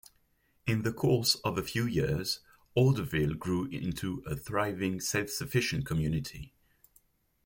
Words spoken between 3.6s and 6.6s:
into a thriving, self-sufficient community.